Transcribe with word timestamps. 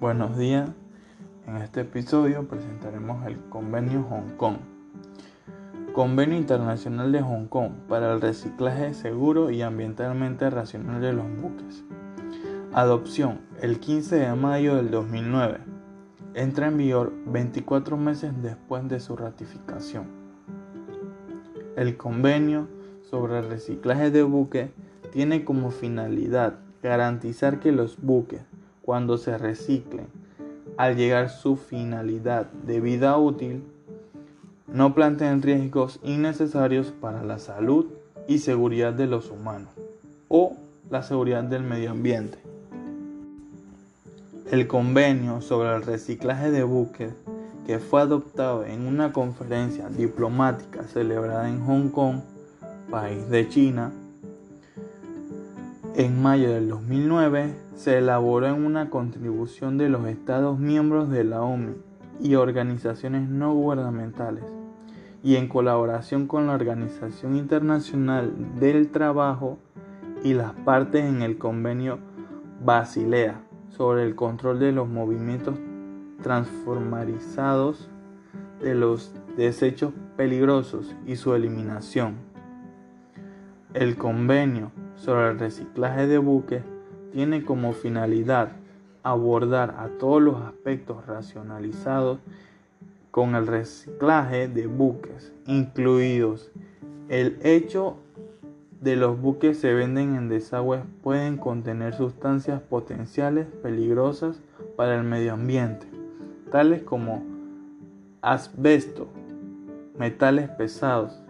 Buenos 0.00 0.38
días. 0.38 0.70
En 1.46 1.56
este 1.58 1.82
episodio 1.82 2.48
presentaremos 2.48 3.26
el 3.26 3.38
Convenio 3.50 4.02
Hong 4.04 4.34
Kong. 4.38 4.56
Convenio 5.92 6.38
Internacional 6.38 7.12
de 7.12 7.20
Hong 7.20 7.48
Kong 7.48 7.72
para 7.86 8.14
el 8.14 8.22
reciclaje 8.22 8.94
seguro 8.94 9.50
y 9.50 9.60
ambientalmente 9.60 10.48
racional 10.48 11.02
de 11.02 11.12
los 11.12 11.26
buques. 11.42 11.84
Adopción 12.72 13.42
el 13.60 13.78
15 13.78 14.16
de 14.16 14.34
mayo 14.34 14.76
del 14.76 14.90
2009. 14.90 15.58
Entra 16.32 16.68
en 16.68 16.78
vigor 16.78 17.12
24 17.26 17.98
meses 17.98 18.32
después 18.40 18.88
de 18.88 19.00
su 19.00 19.16
ratificación. 19.16 20.06
El 21.76 21.98
convenio 21.98 22.68
sobre 23.02 23.40
el 23.40 23.50
reciclaje 23.50 24.10
de 24.10 24.22
buques 24.22 24.70
tiene 25.12 25.44
como 25.44 25.70
finalidad 25.70 26.60
garantizar 26.82 27.60
que 27.60 27.70
los 27.70 28.00
buques 28.00 28.40
cuando 28.90 29.18
se 29.18 29.38
reciclen 29.38 30.08
al 30.76 30.96
llegar 30.96 31.30
su 31.30 31.54
finalidad 31.54 32.46
de 32.46 32.80
vida 32.80 33.16
útil, 33.18 33.62
no 34.66 34.96
planteen 34.96 35.42
riesgos 35.42 36.00
innecesarios 36.02 36.88
para 36.88 37.22
la 37.22 37.38
salud 37.38 37.86
y 38.26 38.38
seguridad 38.38 38.92
de 38.92 39.06
los 39.06 39.30
humanos 39.30 39.70
o 40.26 40.56
la 40.90 41.04
seguridad 41.04 41.44
del 41.44 41.62
medio 41.62 41.92
ambiente. 41.92 42.38
El 44.50 44.66
convenio 44.66 45.40
sobre 45.40 45.72
el 45.72 45.82
reciclaje 45.82 46.50
de 46.50 46.64
buques 46.64 47.12
que 47.68 47.78
fue 47.78 48.00
adoptado 48.00 48.64
en 48.64 48.88
una 48.88 49.12
conferencia 49.12 49.88
diplomática 49.88 50.82
celebrada 50.82 51.48
en 51.48 51.64
Hong 51.64 51.90
Kong, 51.90 52.22
país 52.90 53.28
de 53.28 53.48
China, 53.48 53.92
en 55.96 56.22
mayo 56.22 56.52
del 56.52 56.68
2009 56.68 57.54
se 57.74 57.98
elaboró 57.98 58.46
en 58.46 58.64
una 58.64 58.90
contribución 58.90 59.76
de 59.76 59.88
los 59.88 60.06
Estados 60.06 60.58
miembros 60.58 61.10
de 61.10 61.24
la 61.24 61.42
ONU 61.42 61.76
y 62.20 62.36
organizaciones 62.36 63.28
no 63.28 63.54
gubernamentales 63.54 64.44
y 65.22 65.36
en 65.36 65.48
colaboración 65.48 66.26
con 66.26 66.46
la 66.46 66.54
Organización 66.54 67.36
Internacional 67.36 68.32
del 68.58 68.90
Trabajo 68.90 69.58
y 70.22 70.34
las 70.34 70.52
partes 70.52 71.04
en 71.04 71.22
el 71.22 71.38
convenio 71.38 71.98
Basilea 72.64 73.40
sobre 73.70 74.04
el 74.04 74.14
control 74.14 74.60
de 74.60 74.72
los 74.72 74.88
movimientos 74.88 75.56
transformarizados 76.22 77.90
de 78.62 78.74
los 78.74 79.12
desechos 79.36 79.92
peligrosos 80.16 80.94
y 81.06 81.16
su 81.16 81.34
eliminación. 81.34 82.29
El 83.72 83.96
convenio 83.96 84.72
sobre 84.96 85.30
el 85.30 85.38
reciclaje 85.38 86.08
de 86.08 86.18
buques 86.18 86.62
tiene 87.12 87.44
como 87.44 87.72
finalidad 87.72 88.52
abordar 89.04 89.76
a 89.78 89.88
todos 89.98 90.20
los 90.20 90.40
aspectos 90.42 91.06
racionalizados 91.06 92.18
con 93.12 93.36
el 93.36 93.46
reciclaje 93.46 94.48
de 94.48 94.66
buques, 94.66 95.32
incluidos 95.46 96.50
el 97.08 97.38
hecho 97.42 97.96
de 98.80 98.96
los 98.96 99.20
buques 99.20 99.58
se 99.58 99.72
venden 99.72 100.16
en 100.16 100.28
desagües 100.28 100.82
pueden 101.02 101.36
contener 101.36 101.94
sustancias 101.94 102.60
potenciales 102.62 103.46
peligrosas 103.62 104.40
para 104.76 104.96
el 104.96 105.04
medio 105.04 105.34
ambiente, 105.34 105.86
tales 106.50 106.82
como 106.82 107.22
asbesto, 108.22 109.08
metales 109.98 110.48
pesados, 110.50 111.22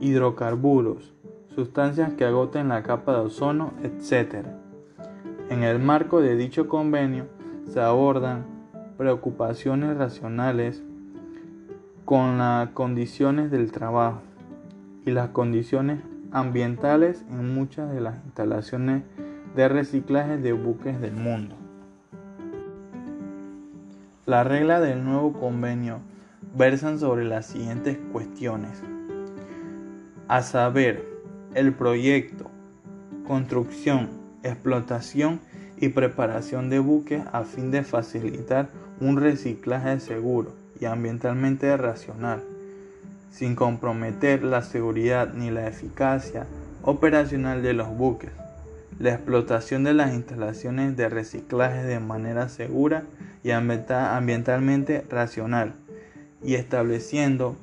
hidrocarburos, 0.00 1.12
sustancias 1.58 2.12
que 2.12 2.24
agoten 2.24 2.68
la 2.68 2.84
capa 2.84 3.14
de 3.14 3.18
ozono, 3.18 3.72
etc. 3.82 4.46
En 5.50 5.64
el 5.64 5.80
marco 5.80 6.20
de 6.20 6.36
dicho 6.36 6.68
convenio 6.68 7.26
se 7.66 7.80
abordan 7.80 8.46
preocupaciones 8.96 9.96
racionales 9.96 10.84
con 12.04 12.38
las 12.38 12.68
condiciones 12.68 13.50
del 13.50 13.72
trabajo 13.72 14.22
y 15.04 15.10
las 15.10 15.30
condiciones 15.30 15.98
ambientales 16.30 17.24
en 17.28 17.52
muchas 17.52 17.92
de 17.92 18.02
las 18.02 18.24
instalaciones 18.24 19.02
de 19.56 19.68
reciclaje 19.68 20.38
de 20.38 20.52
buques 20.52 21.00
del 21.00 21.14
mundo. 21.14 21.56
La 24.26 24.44
regla 24.44 24.78
del 24.78 25.04
nuevo 25.04 25.32
convenio 25.32 25.98
versan 26.56 27.00
sobre 27.00 27.24
las 27.24 27.46
siguientes 27.46 27.98
cuestiones, 28.12 28.80
a 30.28 30.42
saber, 30.42 31.17
el 31.54 31.72
proyecto, 31.72 32.50
construcción, 33.26 34.10
explotación 34.42 35.40
y 35.80 35.88
preparación 35.88 36.70
de 36.70 36.78
buques 36.78 37.22
a 37.32 37.44
fin 37.44 37.70
de 37.70 37.82
facilitar 37.82 38.68
un 39.00 39.16
reciclaje 39.16 40.00
seguro 40.00 40.54
y 40.80 40.86
ambientalmente 40.86 41.76
racional, 41.76 42.42
sin 43.30 43.54
comprometer 43.54 44.42
la 44.42 44.62
seguridad 44.62 45.34
ni 45.34 45.50
la 45.50 45.68
eficacia 45.68 46.46
operacional 46.82 47.62
de 47.62 47.74
los 47.74 47.88
buques, 47.96 48.30
la 48.98 49.10
explotación 49.10 49.84
de 49.84 49.94
las 49.94 50.14
instalaciones 50.14 50.96
de 50.96 51.08
reciclaje 51.08 51.84
de 51.84 52.00
manera 52.00 52.48
segura 52.48 53.04
y 53.44 53.50
ambientalmente 53.50 55.04
racional, 55.08 55.74
y 56.42 56.54
estableciendo 56.54 57.56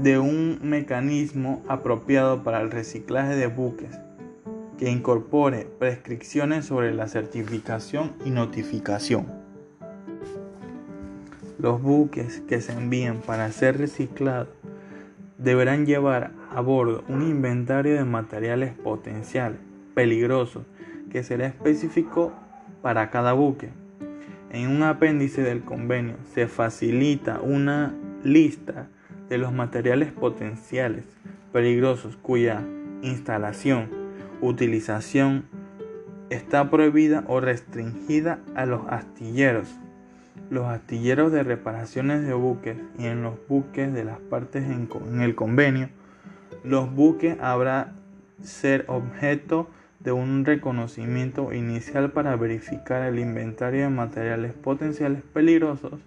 de 0.00 0.18
un 0.18 0.58
mecanismo 0.62 1.62
apropiado 1.68 2.42
para 2.42 2.60
el 2.60 2.70
reciclaje 2.70 3.36
de 3.36 3.46
buques 3.46 3.90
que 4.78 4.90
incorpore 4.90 5.66
prescripciones 5.78 6.64
sobre 6.66 6.94
la 6.94 7.06
certificación 7.08 8.12
y 8.24 8.30
notificación. 8.30 9.26
Los 11.58 11.80
buques 11.80 12.40
que 12.48 12.60
se 12.60 12.72
envíen 12.72 13.20
para 13.20 13.52
ser 13.52 13.78
reciclados 13.78 14.48
deberán 15.38 15.86
llevar 15.86 16.32
a 16.54 16.60
bordo 16.60 17.04
un 17.08 17.22
inventario 17.22 17.94
de 17.94 18.04
materiales 18.04 18.72
potenciales 18.72 19.60
peligrosos 19.94 20.64
que 21.10 21.22
será 21.22 21.46
específico 21.46 22.32
para 22.80 23.10
cada 23.10 23.34
buque. 23.34 23.68
En 24.50 24.68
un 24.68 24.82
apéndice 24.82 25.42
del 25.42 25.62
convenio 25.62 26.16
se 26.34 26.48
facilita 26.48 27.40
una 27.40 27.94
lista 28.24 28.88
de 29.28 29.38
los 29.38 29.52
materiales 29.52 30.12
potenciales 30.12 31.04
peligrosos 31.52 32.16
cuya 32.16 32.62
instalación, 33.02 33.88
utilización 34.40 35.44
está 36.30 36.70
prohibida 36.70 37.24
o 37.28 37.40
restringida 37.40 38.40
a 38.54 38.66
los 38.66 38.82
astilleros. 38.88 39.68
Los 40.50 40.66
astilleros 40.66 41.32
de 41.32 41.42
reparaciones 41.42 42.26
de 42.26 42.32
buques 42.32 42.76
y 42.98 43.06
en 43.06 43.22
los 43.22 43.34
buques 43.48 43.92
de 43.92 44.04
las 44.04 44.18
partes 44.18 44.64
en, 44.64 44.88
en 45.08 45.20
el 45.20 45.34
convenio, 45.34 45.88
los 46.64 46.92
buques 46.94 47.36
habrá 47.40 47.92
ser 48.42 48.84
objeto 48.88 49.68
de 50.00 50.12
un 50.12 50.44
reconocimiento 50.44 51.52
inicial 51.52 52.10
para 52.12 52.34
verificar 52.36 53.02
el 53.02 53.18
inventario 53.18 53.82
de 53.82 53.88
materiales 53.88 54.52
potenciales 54.52 55.22
peligrosos 55.32 56.00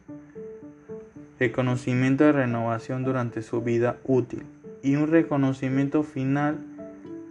reconocimiento 1.39 2.23
de 2.23 2.31
renovación 2.31 3.03
durante 3.03 3.41
su 3.41 3.61
vida 3.61 3.97
útil 4.03 4.43
y 4.83 4.95
un 4.95 5.07
reconocimiento 5.07 6.03
final 6.03 6.57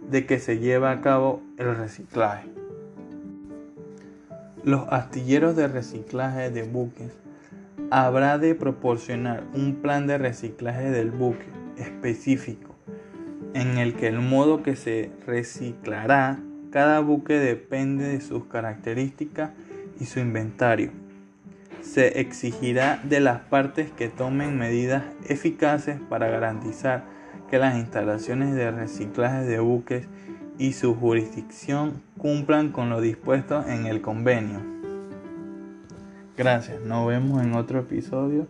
de 0.09 0.25
que 0.25 0.39
se 0.39 0.59
lleva 0.59 0.91
a 0.91 1.01
cabo 1.01 1.41
el 1.57 1.75
reciclaje. 1.75 2.49
Los 4.63 4.87
astilleros 4.89 5.55
de 5.55 5.67
reciclaje 5.67 6.49
de 6.49 6.63
buques 6.63 7.11
habrá 7.91 8.37
de 8.37 8.55
proporcionar 8.55 9.43
un 9.53 9.75
plan 9.75 10.07
de 10.07 10.17
reciclaje 10.17 10.89
del 10.91 11.11
buque 11.11 11.45
específico 11.77 12.75
en 13.53 13.77
el 13.77 13.95
que 13.95 14.07
el 14.07 14.19
modo 14.19 14.63
que 14.63 14.75
se 14.75 15.11
reciclará 15.25 16.39
cada 16.71 16.99
buque 16.99 17.39
depende 17.39 18.05
de 18.05 18.21
sus 18.21 18.45
características 18.45 19.51
y 19.99 20.05
su 20.05 20.19
inventario 20.19 21.04
se 21.85 22.19
exigirá 22.19 22.99
de 23.03 23.19
las 23.19 23.41
partes 23.41 23.91
que 23.91 24.09
tomen 24.09 24.57
medidas 24.57 25.03
eficaces 25.27 25.99
para 26.09 26.27
garantizar 26.27 27.05
que 27.49 27.59
las 27.59 27.77
instalaciones 27.77 28.55
de 28.55 28.71
reciclaje 28.71 29.43
de 29.43 29.59
buques 29.59 30.07
y 30.57 30.73
su 30.73 30.95
jurisdicción 30.95 32.01
cumplan 32.17 32.71
con 32.71 32.89
lo 32.89 33.01
dispuesto 33.01 33.63
en 33.67 33.85
el 33.85 34.01
convenio. 34.01 34.61
Gracias, 36.35 36.81
nos 36.81 37.07
vemos 37.07 37.43
en 37.43 37.53
otro 37.53 37.79
episodio 37.79 38.47